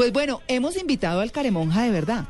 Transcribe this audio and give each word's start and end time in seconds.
Pues 0.00 0.14
bueno, 0.14 0.40
hemos 0.48 0.78
invitado 0.78 1.20
al 1.20 1.30
Caremonja 1.30 1.82
de 1.82 1.90
verdad 1.90 2.24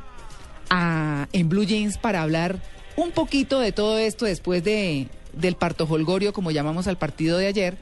a, 0.69 1.29
en 1.31 1.47
Blue 1.47 1.63
Jeans 1.63 1.97
para 1.97 2.21
hablar 2.21 2.57
un 2.97 3.11
poquito 3.11 3.61
de 3.61 3.71
todo 3.71 3.97
esto 3.97 4.25
después 4.25 4.61
de, 4.61 5.07
del 5.31 5.55
parto 5.55 5.87
holgorio, 5.89 6.33
como 6.33 6.51
llamamos 6.51 6.87
al 6.87 6.97
partido 6.97 7.37
de 7.37 7.47
ayer, 7.47 7.77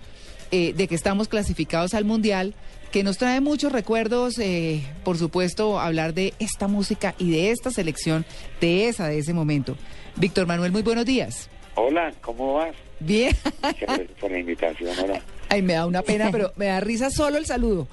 eh, 0.51 0.73
de 0.73 0.87
que 0.87 0.93
estamos 0.93 1.27
clasificados 1.27 1.95
al 1.95 2.05
Mundial, 2.05 2.53
que 2.91 3.01
nos 3.01 3.17
trae 3.17 3.41
muchos 3.41 3.71
recuerdos, 3.71 4.37
eh, 4.37 4.83
por 5.03 5.17
supuesto, 5.17 5.79
hablar 5.79 6.13
de 6.13 6.35
esta 6.37 6.67
música 6.67 7.15
y 7.17 7.31
de 7.31 7.49
esta 7.49 7.71
selección, 7.71 8.27
de 8.61 8.89
esa, 8.89 9.07
de 9.07 9.17
ese 9.17 9.33
momento. 9.33 9.75
Víctor 10.17 10.45
Manuel, 10.45 10.71
muy 10.71 10.83
buenos 10.83 11.05
días. 11.05 11.49
Hola, 11.73 12.13
¿cómo 12.21 12.53
vas? 12.53 12.75
Bien. 12.99 13.35
Gracias 13.61 14.11
por 14.19 14.29
la 14.29 14.37
invitación, 14.37 14.91
hola. 15.03 15.19
Ay, 15.49 15.63
me 15.63 15.73
da 15.73 15.87
una 15.87 16.03
pena, 16.03 16.29
pero 16.31 16.53
me 16.57 16.67
da 16.67 16.79
risa 16.79 17.09
solo 17.09 17.37
el 17.39 17.47
saludo. 17.47 17.87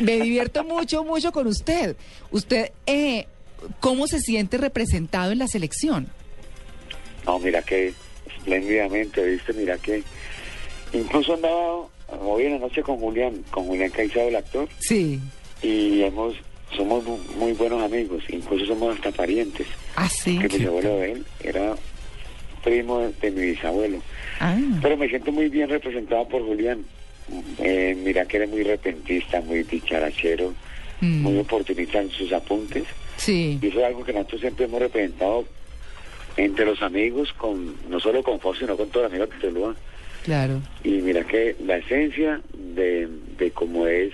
Me 0.00 0.20
divierto 0.20 0.64
mucho, 0.64 1.04
mucho 1.04 1.32
con 1.32 1.46
usted. 1.46 1.96
Usted, 2.30 2.72
eh, 2.86 3.26
¿cómo 3.80 4.06
se 4.06 4.18
siente 4.20 4.58
representado 4.58 5.32
en 5.32 5.38
la 5.38 5.46
selección? 5.48 6.08
No, 7.26 7.38
mira 7.38 7.62
que 7.62 7.92
espléndidamente, 8.38 9.22
¿viste? 9.24 9.52
Mira 9.52 9.76
que 9.78 10.02
incluso 10.92 11.34
andaba 11.34 11.86
hoy 12.22 12.44
en 12.44 12.52
la 12.52 12.58
noche 12.58 12.82
con 12.82 12.96
Julián, 12.98 13.44
con 13.50 13.66
Julián 13.66 13.90
Caicedo, 13.90 14.28
el 14.28 14.36
actor, 14.36 14.68
Sí. 14.80 15.20
y 15.62 16.02
hemos 16.02 16.34
somos 16.76 17.02
mu- 17.04 17.18
muy 17.38 17.52
buenos 17.52 17.82
amigos, 17.82 18.22
incluso 18.28 18.66
somos 18.66 18.94
hasta 18.96 19.10
parientes. 19.10 19.66
Ah, 19.96 20.08
sí. 20.08 20.38
Que 20.38 20.58
mi 20.58 20.64
abuelo 20.66 20.96
de 20.98 21.12
él 21.12 21.26
era 21.42 21.74
primo 22.62 22.98
de, 23.00 23.12
de 23.20 23.30
mi 23.30 23.40
bisabuelo. 23.52 24.02
Ah, 24.40 24.56
Pero 24.82 24.96
me 24.98 25.08
siento 25.08 25.32
muy 25.32 25.48
bien 25.48 25.68
representado 25.70 26.28
por 26.28 26.42
Julián. 26.44 26.84
Eh, 27.58 27.96
mira 28.02 28.24
que 28.26 28.38
eres 28.38 28.48
muy 28.50 28.62
repentista, 28.62 29.40
muy 29.40 29.62
dicharachero, 29.62 30.54
Mm. 31.00 31.22
muy 31.22 31.38
oportunista 31.38 32.00
en 32.00 32.10
sus 32.10 32.32
apuntes. 32.32 32.84
sí. 33.18 33.58
Y 33.62 33.68
eso 33.68 33.78
es 33.78 33.84
algo 33.84 34.04
que 34.04 34.12
nosotros 34.12 34.40
siempre 34.40 34.64
hemos 34.64 34.80
representado 34.80 35.44
entre 36.36 36.64
los 36.66 36.82
amigos, 36.82 37.32
con 37.34 37.76
no 37.88 38.00
solo 38.00 38.22
con 38.24 38.40
Fox, 38.40 38.58
sino 38.58 38.76
con 38.76 38.88
todos 38.90 39.04
los 39.04 39.12
amigos 39.12 39.30
de 39.40 39.48
Tuluá. 39.48 39.74
Claro. 40.24 40.60
Y 40.82 40.90
mira 40.90 41.22
que 41.24 41.54
la 41.64 41.76
esencia 41.78 42.40
de, 42.52 43.08
de 43.38 43.50
cómo 43.52 43.86
es, 43.86 44.12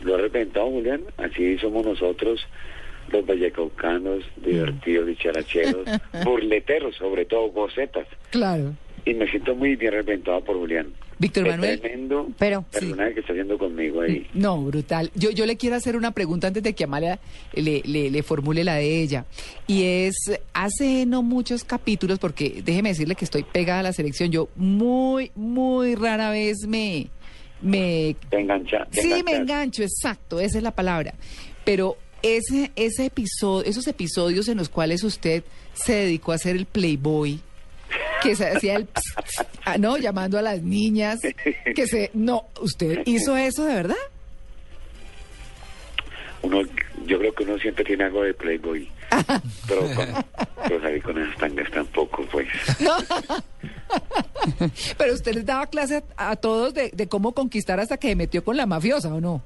lo 0.00 0.14
ha 0.14 0.18
representado 0.18 0.70
Julián, 0.70 1.02
así 1.18 1.58
somos 1.58 1.84
nosotros, 1.84 2.40
los 3.10 3.26
vallecaucanos, 3.26 4.24
divertidos, 4.36 5.06
dicharacheros, 5.06 5.86
burleteros, 6.24 6.96
sobre 6.96 7.24
todo, 7.26 7.48
gocetas. 7.50 8.06
Claro. 8.30 8.72
Y 9.04 9.12
me 9.14 9.28
siento 9.30 9.54
muy 9.54 9.76
bien 9.76 9.92
representado 9.92 10.40
por 10.42 10.56
Julián. 10.56 10.88
Víctor 11.22 11.46
Manuel. 11.48 11.80
tremendo 11.80 12.28
Pero- 12.38 12.62
personaje 12.62 13.14
que 13.14 13.20
está 13.20 13.32
haciendo 13.32 13.56
conmigo 13.56 14.02
ahí. 14.02 14.26
No, 14.34 14.60
brutal. 14.62 15.10
Yo, 15.14 15.30
yo 15.30 15.46
le 15.46 15.56
quiero 15.56 15.76
hacer 15.76 15.96
una 15.96 16.10
pregunta 16.10 16.48
antes 16.48 16.62
de 16.62 16.74
que 16.74 16.84
Amalia 16.84 17.18
le, 17.54 17.80
le, 17.84 18.10
le 18.10 18.22
formule 18.22 18.64
la 18.64 18.74
de 18.74 19.00
ella. 19.02 19.24
Y 19.66 19.84
es, 19.84 20.14
hace 20.52 21.06
no 21.06 21.22
muchos 21.22 21.64
capítulos, 21.64 22.18
porque 22.18 22.60
déjeme 22.64 22.90
decirle 22.90 23.14
que 23.14 23.24
estoy 23.24 23.44
pegada 23.44 23.80
a 23.80 23.84
la 23.84 23.92
selección, 23.92 24.30
yo 24.30 24.48
muy, 24.56 25.30
muy 25.34 25.94
rara 25.94 26.30
vez 26.30 26.66
me... 26.66 27.06
me 27.62 28.16
Te 28.28 28.40
engancha. 28.40 28.86
te 28.90 29.02
sí, 29.02 29.22
me 29.24 29.36
engancho, 29.36 29.82
exacto, 29.82 30.40
esa 30.40 30.58
es 30.58 30.64
la 30.64 30.72
palabra. 30.72 31.14
Pero 31.64 31.96
ese, 32.22 32.70
ese 32.76 33.06
episodio, 33.06 33.68
esos 33.68 33.86
episodios 33.86 34.48
en 34.48 34.58
los 34.58 34.68
cuales 34.68 35.02
usted 35.04 35.44
se 35.74 35.94
dedicó 35.94 36.32
a 36.32 36.34
hacer 36.36 36.56
el 36.56 36.66
playboy, 36.66 37.40
que 38.22 38.36
se 38.36 38.48
hacía 38.48 38.76
el... 38.76 38.86
ps, 38.86 39.02
ps, 39.14 39.46
ah, 39.64 39.78
no, 39.78 39.96
llamando 39.96 40.38
a 40.38 40.42
las 40.42 40.62
niñas, 40.62 41.20
que 41.74 41.86
se... 41.86 42.10
No, 42.14 42.46
¿usted 42.60 43.02
hizo 43.06 43.36
eso 43.36 43.64
de 43.64 43.74
verdad? 43.74 43.96
Uno, 46.42 46.62
yo 47.06 47.18
creo 47.18 47.34
que 47.34 47.44
uno 47.44 47.58
siempre 47.58 47.84
tiene 47.84 48.04
algo 48.04 48.22
de 48.22 48.34
Playboy. 48.34 48.88
pero, 49.68 49.82
con, 49.94 50.06
pero 50.66 50.80
salir 50.80 51.02
con 51.02 51.22
esas 51.22 51.36
tangas 51.36 51.70
tampoco, 51.70 52.24
pues. 52.30 52.48
Pero 54.96 55.12
usted 55.12 55.34
les 55.34 55.44
daba 55.44 55.66
clase 55.66 56.02
a, 56.16 56.30
a 56.30 56.36
todos 56.36 56.72
de, 56.72 56.90
de 56.90 57.08
cómo 57.08 57.32
conquistar 57.32 57.78
hasta 57.78 57.98
que 57.98 58.08
se 58.08 58.16
metió 58.16 58.42
con 58.42 58.56
la 58.56 58.64
mafiosa, 58.64 59.12
¿o 59.12 59.20
no? 59.20 59.42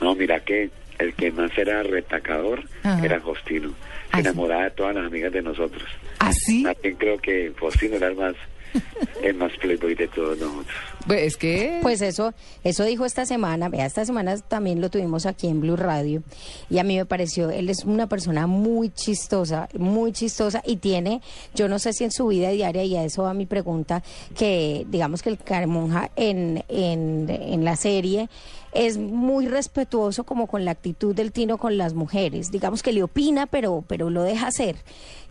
No, 0.00 0.14
mira 0.14 0.40
que 0.40 0.70
el 0.98 1.14
que 1.14 1.30
más 1.30 1.56
era 1.56 1.82
retacador 1.82 2.64
Ajá. 2.82 3.04
era 3.04 3.20
Faustino. 3.20 3.72
Ah, 4.12 4.16
Se 4.22 4.28
enamoraba 4.28 4.64
de 4.64 4.70
todas 4.72 4.94
las 4.94 5.06
amigas 5.06 5.32
de 5.32 5.42
nosotros. 5.42 5.84
¿Así? 6.18 6.62
También 6.62 6.96
creo 6.96 7.18
que 7.18 7.52
Faustino 7.56 7.96
era 7.96 8.08
el 8.08 8.16
más, 8.16 8.34
el 9.22 9.34
más 9.34 9.52
Playboy 9.58 9.94
de 9.94 10.08
todos 10.08 10.38
nosotros. 10.38 10.76
Pues 11.06 11.22
es 11.22 11.36
que... 11.36 11.80
Pues 11.82 12.00
eso, 12.00 12.32
eso 12.62 12.84
dijo 12.84 13.04
esta 13.04 13.26
semana, 13.26 13.68
vea, 13.68 13.84
esta 13.84 14.04
semana 14.04 14.36
también 14.38 14.80
lo 14.80 14.90
tuvimos 14.90 15.26
aquí 15.26 15.48
en 15.48 15.60
Blue 15.60 15.76
Radio 15.76 16.22
y 16.70 16.78
a 16.78 16.84
mí 16.84 16.96
me 16.96 17.04
pareció, 17.04 17.50
él 17.50 17.68
es 17.68 17.84
una 17.84 18.08
persona 18.08 18.46
muy 18.46 18.90
chistosa, 18.90 19.68
muy 19.76 20.12
chistosa 20.12 20.62
y 20.64 20.76
tiene, 20.76 21.20
yo 21.54 21.68
no 21.68 21.78
sé 21.78 21.92
si 21.92 22.04
en 22.04 22.10
su 22.10 22.28
vida 22.28 22.50
diaria, 22.50 22.84
y 22.84 22.96
a 22.96 23.04
eso 23.04 23.24
va 23.24 23.34
mi 23.34 23.46
pregunta, 23.46 24.02
que 24.36 24.86
digamos 24.88 25.22
que 25.22 25.30
el 25.30 25.38
Caremonja 25.38 26.10
en, 26.16 26.64
en, 26.68 27.28
en 27.28 27.64
la 27.64 27.76
serie 27.76 28.28
es 28.72 28.98
muy 28.98 29.46
respetuoso 29.46 30.24
como 30.24 30.46
con 30.46 30.64
la 30.64 30.72
actitud 30.72 31.14
del 31.14 31.32
Tino 31.32 31.58
con 31.58 31.76
las 31.76 31.94
mujeres, 31.94 32.50
digamos 32.50 32.82
que 32.82 32.92
le 32.92 33.02
opina, 33.02 33.46
pero, 33.46 33.84
pero 33.86 34.10
lo 34.10 34.22
deja 34.22 34.48
hacer. 34.48 34.76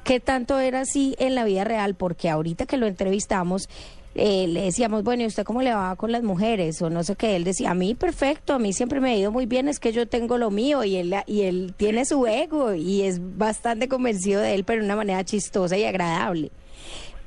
¿Qué 0.03 0.19
tanto 0.19 0.59
era 0.59 0.81
así 0.81 1.15
en 1.17 1.33
la 1.33 1.45
vida 1.45 1.63
real? 1.63 1.95
Porque 1.95 2.29
ahorita 2.29 2.65
que 2.65 2.75
lo 2.75 2.87
entrevistamos, 2.87 3.69
eh, 4.15 4.47
le 4.47 4.61
decíamos, 4.63 5.03
bueno, 5.03 5.23
¿y 5.23 5.25
usted 5.25 5.43
cómo 5.43 5.61
le 5.61 5.73
va 5.73 5.95
con 5.95 6.11
las 6.11 6.23
mujeres? 6.23 6.81
O 6.81 6.89
no 6.89 7.03
sé 7.03 7.15
qué. 7.15 7.35
Él 7.35 7.43
decía, 7.43 7.71
a 7.71 7.73
mí 7.73 7.95
perfecto, 7.95 8.53
a 8.53 8.59
mí 8.59 8.73
siempre 8.73 8.99
me 8.99 9.11
ha 9.11 9.15
ido 9.15 9.31
muy 9.31 9.45
bien, 9.45 9.67
es 9.67 9.79
que 9.79 9.91
yo 9.91 10.07
tengo 10.07 10.37
lo 10.37 10.51
mío 10.51 10.83
y 10.83 10.97
él, 10.97 11.15
y 11.25 11.41
él 11.41 11.73
tiene 11.75 12.05
su 12.05 12.27
ego 12.27 12.73
y 12.73 13.01
es 13.01 13.19
bastante 13.37 13.87
convencido 13.87 14.41
de 14.41 14.53
él, 14.53 14.63
pero 14.63 14.81
de 14.81 14.85
una 14.85 14.95
manera 14.95 15.23
chistosa 15.23 15.77
y 15.77 15.85
agradable. 15.85 16.51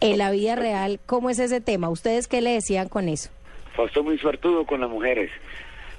En 0.01 0.19
la 0.19 0.31
vida 0.31 0.57
real, 0.57 1.01
¿cómo 1.07 1.31
es 1.31 1.39
ese 1.39 1.61
tema? 1.61 1.89
¿Ustedes 1.89 2.29
qué 2.29 2.41
le 2.41 2.51
decían 2.51 2.89
con 2.89 3.09
eso? 3.09 3.31
Fausto 3.75 4.05
muy 4.05 4.19
suertudo 4.19 4.65
con 4.67 4.81
las 4.81 4.91
mujeres. 4.91 5.31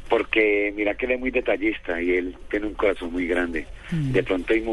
Porque 0.09 0.73
mira 0.75 0.95
que 0.95 1.05
él 1.05 1.13
es 1.13 1.19
muy 1.19 1.31
detallista 1.31 2.01
y 2.01 2.11
él 2.11 2.35
tiene 2.49 2.67
un 2.67 2.73
corazón 2.73 3.11
muy 3.11 3.27
grande. 3.27 3.67
De 3.91 4.23
pronto 4.23 4.53
hay, 4.53 4.63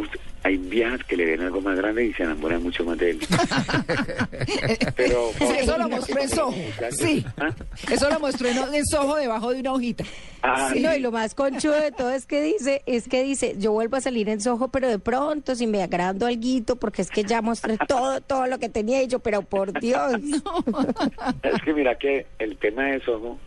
hay 0.42 0.56
viejas 0.56 1.02
que 1.04 1.16
le 1.16 1.24
ven 1.24 1.40
algo 1.40 1.60
más 1.60 1.76
grande 1.76 2.04
y 2.04 2.12
se 2.14 2.22
enamoran 2.24 2.62
mucho 2.62 2.84
más 2.84 2.98
de 2.98 3.10
él. 3.10 3.20
Pero 4.96 5.30
Sí, 5.38 5.44
eso 5.58 5.78
lo 5.78 5.88
mostró 5.88 6.20
en 6.20 6.28
Soho. 6.28 6.54
Sí, 6.90 7.24
¿Ah? 7.36 7.50
eso 7.90 8.08
lo 8.10 8.20
mostró 8.20 8.48
en, 8.48 8.74
en 8.74 8.86
Soho 8.86 9.16
debajo 9.16 9.52
de 9.52 9.60
una 9.60 9.72
hojita. 9.72 10.04
Ah, 10.42 10.70
Sí, 10.72 10.80
no, 10.80 10.94
y 10.94 11.00
lo 11.00 11.10
más 11.10 11.34
conchudo 11.34 11.80
de 11.80 11.90
todo 11.92 12.10
es 12.10 12.26
que 12.26 12.42
dice, 12.42 12.82
es 12.86 13.08
que 13.08 13.22
dice, 13.22 13.54
yo 13.58 13.72
vuelvo 13.72 13.96
a 13.96 14.00
salir 14.00 14.28
en 14.28 14.40
Soho, 14.40 14.68
pero 14.68 14.88
de 14.88 14.98
pronto, 14.98 15.54
si 15.54 15.66
me 15.66 15.82
agrando 15.82 16.26
alguito, 16.26 16.76
porque 16.76 17.02
es 17.02 17.10
que 17.10 17.24
ya 17.24 17.40
mostré 17.42 17.78
todo, 17.88 18.20
todo 18.20 18.46
lo 18.46 18.58
que 18.58 18.68
tenía 18.68 19.02
y 19.02 19.06
yo, 19.06 19.18
pero 19.20 19.42
por 19.42 19.78
Dios. 19.80 20.12
Es 21.42 21.62
que 21.62 21.72
mira 21.72 21.96
que 21.96 22.26
el 22.38 22.56
tema 22.56 22.84
de 22.84 23.00
Soho, 23.00 23.38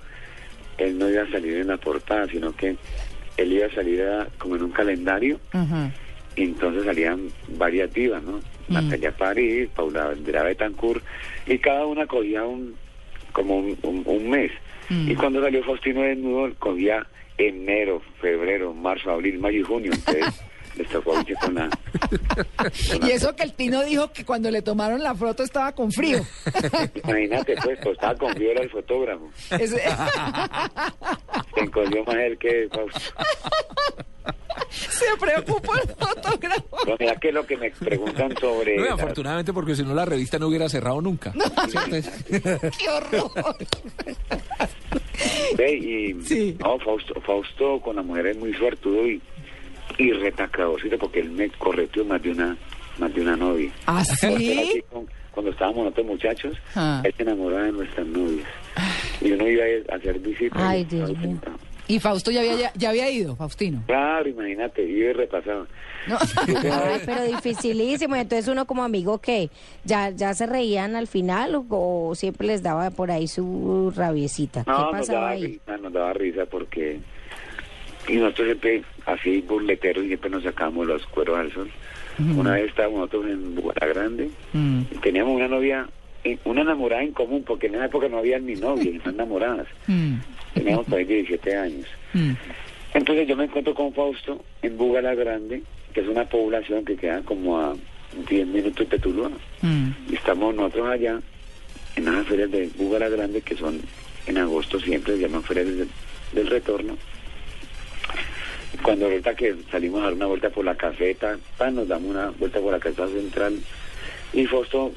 él 0.78 0.98
no 0.98 1.10
iba 1.10 1.24
a 1.24 1.32
salir 1.32 1.58
en 1.58 1.68
la 1.68 1.78
portada, 1.78 2.28
sino 2.28 2.56
que 2.56 2.76
él 3.38 3.54
iba 3.54 3.68
a 3.68 3.72
salir 3.74 4.02
a- 4.04 4.28
como 4.38 4.56
en 4.56 4.64
un 4.64 4.72
calendario 4.72 5.40
y 6.36 6.44
entonces 6.44 6.86
salían 6.86 7.30
varias 7.48 7.92
divas, 7.94 8.24
¿no? 8.24 8.42
Natalia 8.70 9.12
París, 9.16 9.70
Paula 9.76 10.10
Andrea 10.10 10.44
Betancourt, 10.44 11.04
y 11.46 11.58
cada 11.60 11.86
una 11.86 12.06
cogía 12.06 12.44
un 12.44 12.76
como 13.32 13.58
un, 13.60 13.78
un- 13.84 14.04
un 14.06 14.30
mes. 14.30 14.52
Y 15.12 15.16
cuando 15.16 15.42
salió 15.42 15.64
Faustino 15.64 16.02
desnudo, 16.02 16.52
cogía 16.60 17.06
enero, 17.38 18.02
febrero, 18.20 18.74
marzo, 18.74 19.12
abril, 19.12 19.38
mayo 19.40 19.60
y 19.60 19.64
junio. 19.64 19.92
Entonces 19.94 20.34
les 20.78 20.88
tocó 20.90 21.20
irse 21.22 21.34
con 21.42 21.56
la... 21.56 21.70
Y 23.08 23.12
eso 23.12 23.36
que 23.36 23.44
el 23.44 23.54
Tino 23.54 23.84
dijo 23.84 24.12
que 24.12 24.24
cuando 24.26 24.50
le 24.52 24.62
tomaron 24.62 25.02
la 25.04 25.16
foto 25.16 25.44
estaba 25.44 25.72
con 25.74 25.92
frío. 25.92 26.20
Imagínate, 27.04 27.56
pues, 27.64 27.80
pues 27.82 27.94
estaba 27.96 28.16
con 28.16 28.34
Viola 28.36 28.62
el 28.62 28.70
fotógrafo. 28.70 29.30
Ese- 29.52 29.82
Se 31.56 31.60
encogió 31.62 32.04
más 32.06 32.16
él 32.16 32.38
que 32.38 32.68
Fausto. 32.74 33.00
se 34.70 35.06
preocupó 35.20 35.74
el 35.76 35.90
fotógrafo. 35.90 36.78
No, 36.88 36.96
mira 37.00 37.16
que 37.16 37.32
lo 37.32 37.46
que 37.46 37.58
me 37.58 37.72
preguntan 37.72 38.36
sobre... 38.40 38.78
No, 38.78 38.86
la- 38.86 38.94
afortunadamente 38.94 39.54
porque 39.54 39.76
si 39.76 39.84
no 39.84 39.94
la 39.94 40.06
revista 40.06 40.38
no 40.40 40.48
hubiera 40.48 40.68
cerrado 40.70 41.02
nunca. 41.02 41.34
¿Cierto? 41.70 42.10
¡Qué 42.78 42.90
horror! 42.90 43.32
Ve, 45.58 45.74
y 45.74 46.22
Sí. 46.24 46.58
no, 46.60 46.78
Fausto, 46.80 47.20
Fausto 47.22 47.80
con 47.82 47.96
la 47.96 48.02
mujer 48.04 48.28
es 48.28 48.38
muy 48.38 48.54
suertudo 48.54 49.08
y, 49.08 49.22
y 49.98 50.12
retacadorcito 50.12 50.98
porque 50.98 51.20
él 51.22 51.32
me 51.32 51.50
correteó 51.50 52.06
más 52.06 52.22
de 52.22 52.32
una, 52.32 52.58
más 53.00 53.14
de 53.14 53.22
una 53.22 53.36
novia. 53.36 53.72
¿Ah, 53.86 54.04
sí? 54.04 54.84
Cuando 55.32 55.52
estábamos 55.52 55.84
nosotros 55.86 56.06
muchachos, 56.08 56.58
Ah. 56.76 57.02
él 57.04 57.14
se 57.16 57.24
enamoraba 57.24 57.64
de 57.64 57.72
nuestras 57.72 58.08
novias. 58.08 58.48
Y 59.22 59.32
uno 59.32 59.48
iba 59.48 59.64
a 59.92 59.96
hacer 59.96 60.20
visitas. 60.20 60.62
Ay, 60.62 60.82
y- 60.82 60.86
Dios 60.96 61.18
mío. 61.18 61.38
Y 61.90 62.00
Fausto 62.00 62.32
ya 62.32 62.42
había, 62.42 62.56
ya, 62.58 62.72
ya 62.76 62.90
había 62.90 63.10
ido, 63.10 63.36
Faustino. 63.38 63.82
Claro, 63.88 64.28
imagínate, 64.28 64.84
iba 64.84 65.12
y 65.12 65.14
repasaba. 65.14 65.66
No. 66.08 66.18
Ay, 66.48 67.02
pero 67.06 67.24
dificilísimo. 67.24 68.16
Entonces 68.16 68.48
uno 68.50 68.66
como 68.66 68.84
amigo, 68.84 69.20
¿qué? 69.20 69.50
¿Ya, 69.86 70.10
ya 70.10 70.34
se 70.34 70.48
reían 70.48 70.96
al 70.98 71.08
final 71.08 71.56
o, 71.56 71.66
o 71.70 72.16
siempre 72.16 72.48
les 72.48 72.62
daba 72.62 72.90
por 72.92 73.10
ahí 73.12 73.28
su 73.28 73.94
rabiecita? 73.96 74.64
¿Qué 74.66 74.72
No, 74.72 74.92
nos 74.92 75.08
daba 75.08 75.30
ahí? 75.30 75.46
risa, 75.46 75.78
nos 75.78 75.94
daba 75.94 76.14
risa 76.14 76.46
porque... 76.46 77.00
Y 78.08 78.16
nosotros 78.18 78.46
siempre, 78.48 78.84
así 79.06 79.42
burleteros, 79.42 80.06
siempre 80.06 80.30
nos 80.30 80.44
sacábamos 80.44 80.88
los 80.88 81.06
cueros 81.08 81.38
al 81.40 81.52
sol. 81.52 81.70
Una 82.36 82.54
vez 82.54 82.70
estábamos 82.70 83.00
nosotros 83.02 83.28
en 83.28 83.54
Bogotá 83.56 83.86
Grande 83.86 84.30
Mm. 84.54 84.82
y 84.92 84.96
teníamos 84.98 85.36
una 85.36 85.48
novia, 85.48 85.88
eh, 86.24 86.38
una 86.46 86.62
enamorada 86.62 87.04
en 87.04 87.12
común, 87.12 87.44
porque 87.46 87.68
en 87.68 87.76
esa 87.76 87.86
época 87.86 88.08
no 88.10 88.18
había 88.18 88.40
ni 88.40 88.56
novias, 88.56 88.96
ni 89.06 89.12
enamoradas. 89.12 89.68
Mm. 89.88 90.16
Teníamos 90.56 90.86
por 90.88 90.98
ahí 90.98 91.06
17 91.06 91.56
años. 91.56 91.86
Mm. 92.14 92.32
Entonces 92.96 93.28
yo 93.28 93.36
me 93.36 93.44
encuentro 93.44 93.76
con 93.76 93.94
Fausto 93.94 94.44
en 94.64 94.76
Bugala 94.78 95.14
Grande, 95.14 95.62
que 95.94 96.02
es 96.02 96.08
una 96.08 96.26
población 96.26 96.84
que 96.86 96.96
queda 96.96 97.22
como 97.22 97.60
a 97.60 97.76
10 98.28 98.48
minutos 98.48 98.90
de 98.90 98.98
Tuluá. 98.98 99.30
Y 100.10 100.16
estamos 100.16 100.56
nosotros 100.56 100.88
allá 100.90 101.20
en 101.96 102.06
las 102.06 102.26
ferias 102.26 102.50
de 102.50 102.70
Bugala 102.78 103.10
Grande, 103.10 103.42
que 103.42 103.56
son 103.56 103.80
en 104.26 104.38
agosto 104.40 104.80
siempre, 104.80 105.16
se 105.16 105.22
llaman 105.22 105.44
ferias 105.44 105.68
del, 105.68 105.90
del 106.34 106.48
retorno. 106.48 106.98
Cuando 108.82 109.06
ahorita 109.06 109.36
que 109.36 109.56
salimos 109.72 110.02
a 110.02 110.06
dar 110.06 110.14
una 110.14 110.26
vuelta 110.28 110.50
por 110.50 110.66
la 110.66 110.76
caseta, 110.76 111.38
pan, 111.58 111.76
nos 111.76 111.88
damos 111.88 112.12
una 112.12 112.30
vuelta 112.32 112.60
por 112.60 112.74
la 112.74 112.80
caseta 112.80 113.08
central, 113.08 113.60
y 114.34 114.46
Fausto 114.46 114.94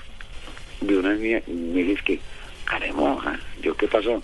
vio 0.81 1.01
una 1.01 1.15
niña 1.15 1.43
y 1.47 1.53
me 1.53 1.83
dice 1.83 2.03
que, 2.05 2.21
Caremoja, 2.65 3.39
yo, 3.63 3.77
¿qué 3.77 3.87
pasó? 3.89 4.23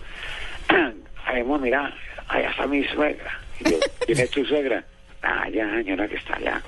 Caremoja, 1.25 1.63
mira, 1.63 1.95
allá 2.29 2.51
está 2.51 2.67
mi 2.67 2.85
suegra. 2.85 3.41
Y 3.61 3.71
yo, 3.71 3.79
¿quién 4.05 4.19
es 4.19 4.31
tu 4.31 4.45
suegra? 4.45 4.85
Ah, 5.23 5.49
ya, 5.49 5.71
señora, 5.71 6.09
que 6.09 6.17
está 6.17 6.37
allá. 6.37 6.63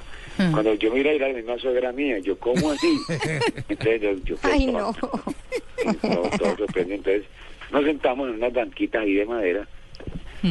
Cuando 0.52 0.72
yo 0.75 0.92
miro 0.92 1.10
a 1.10 1.14
ir 1.14 1.25
a 1.25 1.28
la 1.28 1.34
misma 1.34 1.58
suegra 1.58 1.90
mía, 1.90 2.19
yo, 2.20 2.38
¿cómo 2.38 2.70
así? 2.70 2.96
Entonces 3.69 4.00
yo, 4.00 4.12
yo 4.25 4.36
Ay, 4.44 4.66
no. 4.66 4.94
todo, 4.94 6.30
todo. 6.38 6.66
Entonces 6.76 7.25
nos 7.72 7.84
sentamos 7.84 8.28
en 8.28 8.36
unas 8.36 8.52
banquitas 8.52 9.02
ahí 9.02 9.14
de 9.14 9.26
madera. 9.26 9.66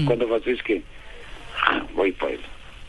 Cuando 0.06 0.28
Fausto 0.28 0.50
es 0.50 0.62
que, 0.64 0.84
voy 1.98 2.12
pues, 2.14 2.40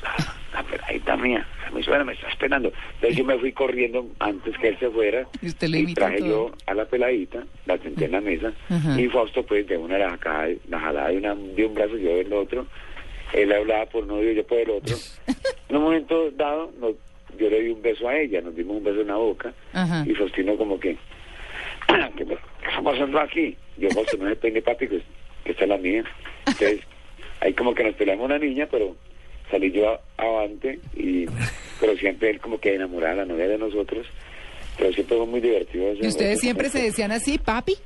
la, 0.02 0.14
la 0.54 0.62
peladita 0.62 1.16
mía, 1.16 1.46
mi 1.74 1.82
suegra 1.82 2.04
me 2.04 2.12
está 2.12 2.28
esperando. 2.28 2.72
Entonces 2.94 3.16
yo 3.18 3.24
me 3.24 3.38
fui 3.38 3.52
corriendo 3.52 4.06
antes 4.20 4.56
que 4.58 4.68
él 4.68 4.78
se 4.78 4.88
fuera 4.90 5.26
Y 5.42 5.46
usted 5.48 5.68
traje 5.94 6.18
todo. 6.18 6.28
yo 6.28 6.54
a 6.66 6.74
la 6.74 6.84
peladita, 6.84 7.44
la 7.66 7.78
senté 7.78 8.04
en 8.04 8.12
la 8.12 8.20
mesa 8.20 8.52
Ajá. 8.68 9.00
y 9.00 9.08
Fausto 9.08 9.42
pues 9.44 9.66
de 9.66 9.76
una 9.76 9.98
la 9.98 10.18
la 10.68 10.78
jalaba 10.80 11.08
de, 11.08 11.16
una, 11.16 11.34
de 11.34 11.64
un 11.66 11.74
brazo 11.74 11.98
y 11.98 12.02
yo 12.04 12.16
del 12.16 12.32
otro. 12.32 12.66
Él 13.32 13.52
hablaba 13.52 13.86
por 13.86 14.04
uno 14.04 14.22
y 14.22 14.34
yo 14.36 14.46
por 14.46 14.58
el 14.58 14.70
otro. 14.70 14.96
En 15.68 15.76
un 15.76 15.82
momento 15.82 16.30
dado, 16.30 16.72
nos- 16.80 16.94
yo 17.38 17.50
le 17.50 17.60
di 17.60 17.68
un 17.68 17.82
beso 17.82 18.08
a 18.08 18.16
ella, 18.16 18.40
nos 18.40 18.56
dimos 18.56 18.78
un 18.78 18.84
beso 18.84 19.02
en 19.02 19.08
la 19.08 19.16
boca 19.16 19.52
Ajá. 19.74 20.02
y 20.06 20.14
Faustino 20.14 20.56
como 20.56 20.80
que, 20.80 20.96
¿qué, 22.16 22.24
me- 22.24 22.34
está 22.66 22.82
pasando 22.82 23.20
aquí? 23.20 23.54
Yo, 23.76 23.90
Fausto, 23.90 24.16
no 24.16 24.28
se 24.30 24.36
peine, 24.36 24.62
papi, 24.62 24.88
que, 24.88 25.02
que 25.44 25.50
esta 25.52 25.64
es 25.64 25.68
la 25.68 25.76
mía. 25.76 26.04
Entonces, 26.46 26.80
ahí 27.40 27.52
como 27.54 27.74
que 27.74 27.84
nos 27.84 27.94
peleamos 27.94 28.24
una 28.26 28.38
niña, 28.38 28.66
pero 28.70 28.96
salí 29.50 29.70
yo 29.72 29.88
a- 29.90 30.00
avante, 30.16 30.80
y 30.96 31.26
pero 31.80 31.96
siempre 31.96 32.30
él 32.30 32.40
como 32.40 32.58
que 32.58 32.74
enamoraba 32.74 33.12
a 33.12 33.16
la 33.16 33.24
novia 33.24 33.48
de 33.48 33.58
nosotros, 33.58 34.06
pero 34.76 34.92
siempre 34.92 35.16
fue 35.16 35.26
muy 35.26 35.40
divertido. 35.40 35.92
¿Y 35.94 36.06
ustedes 36.06 36.40
siempre 36.40 36.68
se 36.70 36.82
decían 36.82 37.12
así, 37.12 37.38
papi? 37.38 37.76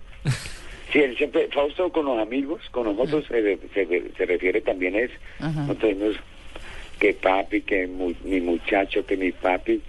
Sí, 0.93 0.99
él 0.99 1.17
siempre, 1.17 1.49
Fausto 1.53 1.91
con 1.91 2.05
los 2.05 2.19
amigos, 2.19 2.61
con 2.71 2.85
nosotros 2.85 3.25
se, 3.29 3.59
se, 3.73 4.11
se 4.17 4.27
refiere 4.27 4.61
también 4.61 4.95
a 4.95 5.01
eso. 5.01 5.15
Ajá. 5.41 5.61
Nosotros 5.63 5.91
decimos 5.97 6.17
que 6.99 7.15
papi, 7.15 7.63
que 7.63 7.87
mu- 7.87 8.13
mi 8.25 8.41
muchacho, 8.41 9.05
que 9.07 9.17
mi 9.17 9.33
papi, 9.33 9.81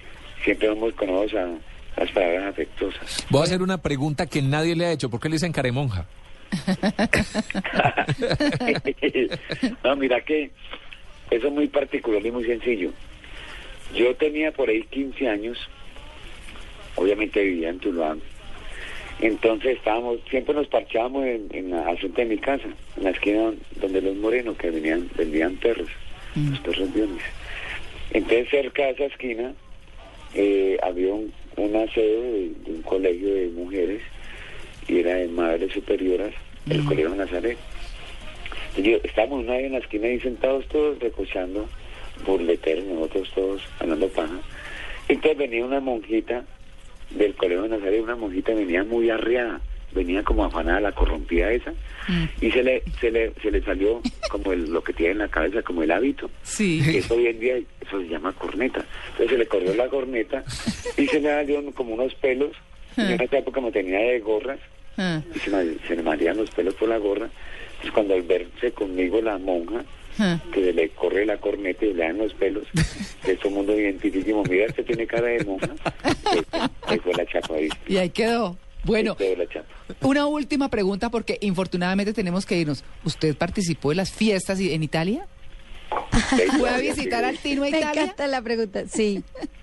siempre 0.44 0.69
vamos 0.69 0.94
con 0.94 1.07
nosotros 1.10 1.42
a 1.95 2.00
las 2.01 2.12
palabras 2.12 2.45
afectuosas. 2.45 3.25
Voy 3.30 3.42
a 3.42 3.44
hacer 3.44 3.62
una 3.62 3.77
pregunta 3.81 4.25
que 4.27 4.42
nadie 4.42 4.75
le 4.75 4.86
ha 4.86 4.92
hecho. 4.92 5.10
¿Por 5.10 5.19
qué 5.19 5.27
le 5.30 5.36
dicen 5.36 5.51
caremonja? 5.51 6.07
no, 9.84 9.96
mira 9.96 10.22
que 10.22 10.52
eso 11.32 11.48
es 11.48 11.54
muy 11.54 11.68
particular 11.68 12.26
y 12.26 12.32
muy 12.32 12.46
sencillo. 12.46 12.92
Yo 13.96 14.16
tenía 14.16 14.52
por 14.52 14.70
ahí 14.70 14.84
15 14.84 15.28
años, 15.30 15.58
obviamente 16.96 17.44
vivía 17.44 17.70
en 17.70 17.80
Tuluá. 17.80 18.18
Entonces 19.20 19.78
estábamos, 19.78 20.20
siempre 20.30 20.56
nos 20.56 20.68
parchábamos 20.68 21.26
en, 21.26 21.48
en 21.52 21.70
la, 21.72 21.88
al 21.88 21.98
frente 21.98 22.24
de 22.24 22.30
mi 22.30 22.38
casa, 22.40 22.66
en 22.98 23.04
la 23.04 23.12
esquina 23.12 23.54
donde 23.80 24.02
los 24.02 24.16
morenos 24.16 24.58
que 24.58 24.72
venían, 24.72 25.08
vendían 25.16 25.56
perros, 25.58 25.90
los 26.36 26.60
perros 26.60 26.94
biones. 26.94 27.24
Entonces 28.12 28.50
cerca 28.50 28.84
de 28.86 28.92
esa 28.92 29.06
esquina 29.06 29.54
eh, 30.34 30.78
había 30.84 31.14
un- 31.14 31.32
una 31.58 31.86
sede 31.94 32.22
de, 32.22 32.50
de 32.66 32.72
un 32.72 32.82
colegio 32.82 33.34
de 33.34 33.48
mujeres 33.50 34.02
y 34.88 35.00
era 35.00 35.16
de 35.16 35.28
madres 35.28 35.72
superioras, 35.74 36.34
el 36.70 36.84
colegio 36.86 37.16
Nazaret. 37.16 37.58
Y 38.78 38.82
yo, 38.82 38.98
estábamos 39.04 39.44
una 39.44 39.54
vez 39.54 39.66
en 39.66 39.72
la 39.74 39.78
esquina 39.80 40.08
ahí 40.08 40.20
sentados 40.20 40.68
todos 40.68 40.98
recochando 41.00 41.68
burleteros, 42.26 42.86
nosotros 42.86 43.32
todos 43.36 43.62
hablando 43.80 44.08
paja. 44.10 44.40
Entonces 45.08 45.38
venía 45.38 45.66
una 45.66 45.80
monjita 45.80 46.44
del 47.12 47.36
colegio 47.36 47.64
de 47.64 47.70
Nazaret, 47.70 48.02
una 48.02 48.16
monjita 48.16 48.54
venía 48.54 48.84
muy 48.84 49.10
arreada, 49.10 49.62
venía 49.94 50.24
como 50.24 50.46
afanada 50.46 50.80
la 50.82 50.92
corrompida 50.92 51.52
esa, 51.52 51.74
y 52.42 52.50
se 52.52 52.64
le, 52.64 52.82
se 53.00 53.12
le, 53.12 53.32
se 53.42 53.52
le 53.52 53.62
salió 53.62 54.02
como 54.32 54.52
el- 54.54 54.72
lo 54.72 54.84
que 54.84 54.94
tiene 54.94 55.12
en 55.12 55.18
la 55.20 55.28
cabeza, 55.28 55.62
como 55.62 55.84
el 55.84 55.92
hábito. 55.92 56.30
Sí. 56.42 56.82
Eso 56.96 57.14
hoy 57.16 57.28
en 57.28 57.40
día 57.40 57.58
eso 57.58 58.02
se 58.02 58.08
llama 58.08 58.34
corneta. 58.34 58.84
Entonces 59.12 59.30
se 59.30 59.38
le 59.38 59.46
corrió 59.46 59.74
la 59.76 59.88
corneta 59.88 60.44
y 60.98 61.06
se 61.08 61.20
le 61.20 61.30
salió 61.30 61.64
como 61.76 61.94
unos 61.94 62.16
pelos. 62.16 62.52
Y 62.98 63.02
yo 63.02 63.08
en 63.10 63.22
esa 63.22 63.38
época 63.38 63.62
me 63.62 63.72
tenía 63.72 64.00
de 64.00 64.20
gorras 64.20 64.60
Ah, 64.98 65.22
y 65.36 65.40
se, 65.40 65.50
me- 65.50 65.78
se 65.88 65.95
le 65.95 66.04
marean 66.04 66.38
los 66.38 66.50
pelos 66.51 66.74
por 66.75 66.90
la 66.90 66.98
gorra. 66.98 67.30
Entonces 67.72 67.92
cuando 67.92 68.13
al 68.13 68.22
verse 68.24 68.72
conmigo 68.72 69.22
la 69.22 69.38
monja, 69.38 69.84
ah. 70.19 70.40
que 70.54 70.63
se 70.63 70.74
le 70.74 70.90
corre 70.90 71.25
la 71.25 71.38
corneta 71.38 71.86
y 71.86 71.94
le 71.94 72.04
dan 72.04 72.18
los 72.18 72.34
pelos, 72.34 72.66
que 73.25 73.36
todo 73.36 73.50
el 73.50 73.56
mundo 73.56 73.77
identifica, 73.79 74.32
mira, 74.50 74.65
este 74.68 74.84
tiene 74.84 75.06
cara 75.08 75.27
de 75.27 75.44
monja. 75.46 75.70
Pues, 76.24 76.46
ahí 76.84 77.00
fue 77.00 77.13
la 77.13 77.25
chapa 77.25 77.56
ahí. 77.56 77.70
Y 77.88 77.98
ahí 77.98 78.10
quedó. 78.10 78.58
Bueno, 78.86 79.15
una 80.01 80.25
última 80.27 80.70
pregunta 80.70 81.10
porque 81.10 81.38
infortunadamente 81.39 82.12
tenemos 82.12 82.46
que 82.46 82.58
irnos. 82.58 82.84
¿Usted 83.06 83.34
participó 83.36 83.89
de 83.91 83.96
las 83.96 84.12
fiestas 84.12 84.60
en 84.60 84.84
Italia? 84.84 85.25
¿Fue 86.60 86.70
a 86.70 86.77
visitar 86.79 87.24
al 87.24 87.38
Tino 87.38 87.63
a 87.63 87.70
Me 87.70 87.77
Italia? 87.77 88.01
encanta 88.03 88.27
la 88.27 88.41
pregunta. 88.41 88.84
Sí, 88.88 89.24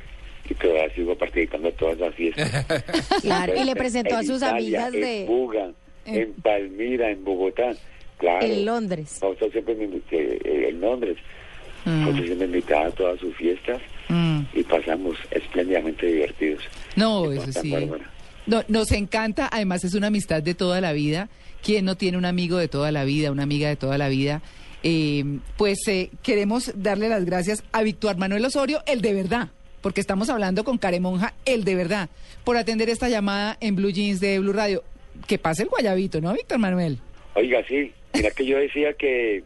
Y 0.50 0.54
todavía 0.54 0.94
sigo 0.94 1.16
participando 1.16 1.68
en 1.68 1.76
todas 1.76 1.98
las 1.98 2.14
fiestas. 2.14 2.66
claro. 3.22 3.54
Y 3.56 3.64
le 3.64 3.74
presentó 3.76 4.16
a 4.16 4.20
En 4.20 4.26
sus 4.26 4.36
Italia, 4.38 4.86
amigas 4.86 4.94
En 4.94 5.00
de 5.00 5.24
Buga, 5.26 5.70
en 6.06 6.32
Palmira, 6.34 7.10
en 7.10 7.24
Bogotá. 7.24 7.72
Claro. 8.18 8.44
en 8.44 8.66
Londres. 8.66 9.16
Fausto 9.18 9.50
siempre 9.50 9.74
me 9.76 9.84
invitó, 9.84 10.14
eh, 10.16 10.68
en 10.68 10.80
Londres. 10.80 11.16
Mm. 11.86 12.04
Siempre 12.04 12.34
me 12.34 12.44
invitaba 12.44 12.86
a 12.86 12.90
todas 12.90 13.18
sus 13.18 13.34
fiestas 13.36 13.80
Mm. 14.10 14.40
y 14.52 14.62
pasamos 14.64 15.16
espléndidamente 15.30 16.04
divertidos. 16.06 16.62
No, 16.96 17.30
eso 17.32 17.52
sí. 17.62 17.70
bárbara. 17.70 18.10
No, 18.46 18.62
nos 18.68 18.90
encanta, 18.90 19.48
además 19.50 19.84
es 19.84 19.94
una 19.94 20.08
amistad 20.08 20.42
de 20.42 20.54
toda 20.54 20.80
la 20.80 20.92
vida. 20.92 21.28
¿Quién 21.62 21.84
no 21.84 21.96
tiene 21.96 22.18
un 22.18 22.24
amigo 22.24 22.56
de 22.58 22.66
toda 22.68 22.90
la 22.90 23.04
vida, 23.04 23.30
una 23.30 23.44
amiga 23.44 23.68
de 23.68 23.76
toda 23.76 23.96
la 23.98 24.08
vida? 24.08 24.42
Eh, 24.82 25.24
pues 25.56 25.78
eh, 25.86 26.10
queremos 26.22 26.72
darle 26.74 27.08
las 27.08 27.24
gracias 27.24 27.62
a 27.70 27.82
Víctor 27.82 28.16
Manuel 28.16 28.44
Osorio, 28.44 28.82
el 28.86 29.00
de 29.00 29.14
verdad, 29.14 29.48
porque 29.80 30.00
estamos 30.00 30.28
hablando 30.30 30.64
con 30.64 30.78
Caremonja, 30.78 31.34
el 31.44 31.64
de 31.64 31.74
verdad, 31.74 32.08
por 32.44 32.56
atender 32.56 32.88
esta 32.88 33.08
llamada 33.08 33.56
en 33.60 33.76
Blue 33.76 33.90
Jeans 33.90 34.20
de 34.20 34.38
Blue 34.38 34.52
Radio. 34.52 34.82
Que 35.26 35.38
pase 35.38 35.64
el 35.64 35.68
guayabito, 35.68 36.20
¿no, 36.20 36.32
Víctor 36.32 36.58
Manuel? 36.58 36.98
Oiga, 37.34 37.62
sí, 37.68 37.92
mira 38.14 38.30
que 38.30 38.44
yo 38.44 38.58
decía 38.58 38.92
que, 38.94 39.44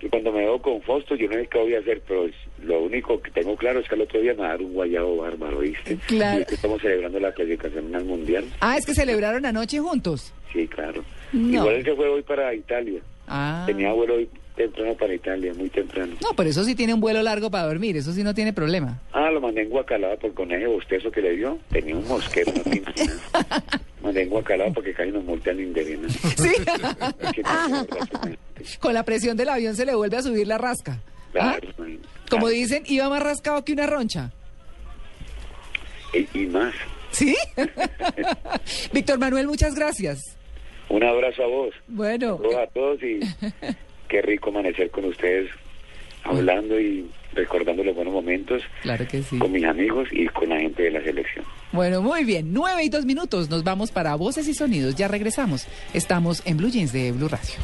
que 0.00 0.08
cuando 0.08 0.32
me 0.32 0.40
veo 0.40 0.60
con 0.60 0.80
Fausto 0.82 1.14
yo 1.14 1.28
no 1.28 1.34
sé 1.34 1.46
qué 1.46 1.58
voy 1.58 1.74
a 1.74 1.80
hacer, 1.80 2.02
pero 2.06 2.28
lo 2.62 2.80
único 2.80 3.20
que 3.20 3.30
tengo 3.30 3.56
claro 3.56 3.80
es 3.80 3.88
que 3.88 3.94
al 3.94 4.02
otro 4.02 4.20
día 4.20 4.34
me 4.34 4.40
va 4.40 4.46
a 4.46 4.50
dar 4.50 4.62
un 4.62 4.72
guayabo 4.72 5.16
bárbaro, 5.16 5.58
¿viste? 5.58 5.98
Claro. 6.06 6.38
Y 6.38 6.42
es 6.42 6.48
que 6.48 6.54
estamos 6.54 6.80
celebrando 6.80 7.18
la 7.18 7.32
clasificación 7.32 7.94
al 7.94 8.04
Mundial. 8.04 8.44
Ah, 8.60 8.76
es 8.76 8.86
que 8.86 8.94
celebraron 8.94 9.44
anoche 9.44 9.78
juntos. 9.78 10.32
Sí, 10.52 10.66
claro. 10.68 11.04
No. 11.32 11.60
Igual 11.60 11.74
él 11.76 11.84
se 11.84 11.94
fue 11.94 12.08
hoy 12.08 12.22
para 12.22 12.54
Italia. 12.54 13.00
Ah. 13.26 13.64
Tenía 13.66 13.92
vuelo 13.92 14.14
hoy 14.14 14.28
temprano 14.56 14.94
para 14.94 15.14
Italia, 15.14 15.52
muy 15.54 15.68
temprano. 15.70 16.14
No, 16.22 16.30
pero 16.36 16.50
eso 16.50 16.64
sí 16.64 16.74
tiene 16.74 16.94
un 16.94 17.00
vuelo 17.00 17.22
largo 17.22 17.50
para 17.50 17.66
dormir, 17.66 17.96
eso 17.96 18.12
sí 18.12 18.22
no 18.22 18.34
tiene 18.34 18.52
problema. 18.52 19.00
Ah, 19.12 19.30
lo 19.30 19.40
mandé 19.40 19.62
en 19.62 19.70
Guacalaba 19.70 20.16
por 20.16 20.34
con 20.34 20.50
ese 20.52 20.66
bostezo 20.66 21.10
que 21.10 21.20
le 21.22 21.36
dio. 21.36 21.58
Tenía 21.70 21.96
un 21.96 22.06
mosquero, 22.06 22.52
no 22.54 22.62
te. 22.62 22.82
Mandé 24.02 24.22
en 24.22 24.30
Guacalaba 24.30 24.72
porque 24.72 24.92
casi 24.92 25.10
nos 25.12 25.22
multan 25.24 25.56
en 25.60 25.66
Inderina. 25.68 26.08
Sí. 26.08 26.52
Con 28.80 28.94
la 28.94 29.04
presión 29.04 29.36
del 29.36 29.48
avión 29.48 29.76
se 29.76 29.86
le 29.86 29.94
vuelve 29.94 30.16
a 30.16 30.22
subir 30.22 30.46
la 30.46 30.58
rasca. 30.58 31.00
¿Ah? 31.38 31.56
Claro, 31.58 31.68
man, 31.78 31.98
Como 32.28 32.42
claro. 32.46 32.54
dicen, 32.56 32.82
iba 32.86 33.08
más 33.08 33.22
rascado 33.22 33.64
que 33.64 33.72
una 33.72 33.86
roncha. 33.86 34.32
Y, 36.12 36.38
y 36.38 36.46
más. 36.46 36.74
¿Sí? 37.10 37.34
Víctor 38.92 39.18
Manuel, 39.18 39.46
muchas 39.46 39.74
gracias. 39.74 40.36
Un 40.88 41.02
abrazo 41.04 41.44
a 41.44 41.46
vos. 41.46 41.74
Bueno, 41.88 42.36
Saludos 42.36 42.56
a 42.56 42.66
todos 42.68 43.02
y 43.02 43.20
qué 44.12 44.20
rico 44.20 44.50
amanecer 44.50 44.90
con 44.90 45.06
ustedes 45.06 45.50
hablando 46.24 46.78
y 46.78 47.06
recordando 47.32 47.82
los 47.82 47.94
buenos 47.96 48.12
momentos 48.12 48.62
claro 48.82 49.08
que 49.08 49.22
sí. 49.22 49.38
con 49.38 49.50
mis 49.50 49.64
amigos 49.64 50.06
y 50.12 50.26
con 50.26 50.50
la 50.50 50.60
gente 50.60 50.82
de 50.82 50.90
la 50.90 51.02
selección. 51.02 51.46
Bueno, 51.72 52.02
muy 52.02 52.24
bien. 52.24 52.52
Nueve 52.52 52.84
y 52.84 52.90
dos 52.90 53.06
minutos. 53.06 53.48
Nos 53.48 53.64
vamos 53.64 53.90
para 53.90 54.14
Voces 54.14 54.46
y 54.46 54.52
Sonidos. 54.52 54.94
Ya 54.96 55.08
regresamos. 55.08 55.66
Estamos 55.94 56.42
en 56.44 56.58
Blue 56.58 56.68
Jeans 56.68 56.92
de 56.92 57.10
Blue 57.12 57.28
Radio. 57.28 57.54